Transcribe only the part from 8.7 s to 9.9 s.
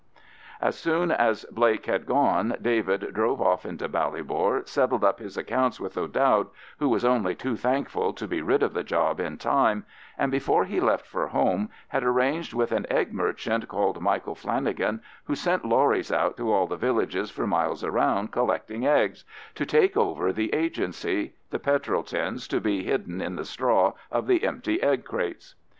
the job in time,